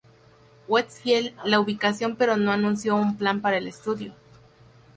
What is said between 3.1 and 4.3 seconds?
plan para el sitio.